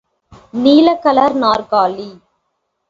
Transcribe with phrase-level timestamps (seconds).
[0.53, 2.09] நீலக் colour நாற்காலி.